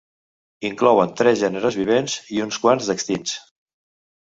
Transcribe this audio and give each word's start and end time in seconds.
Inclouen 0.69 1.13
tres 1.19 1.37
gèneres 1.43 1.77
vivents 1.81 2.17
i 2.39 2.43
uns 2.47 2.59
quants 2.65 2.91
d'extints. 2.91 3.39